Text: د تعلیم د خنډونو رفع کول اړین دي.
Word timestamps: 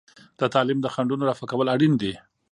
د 0.39 0.41
تعلیم 0.53 0.79
د 0.81 0.87
خنډونو 0.93 1.27
رفع 1.29 1.45
کول 1.51 1.67
اړین 1.75 1.93
دي. 2.01 2.13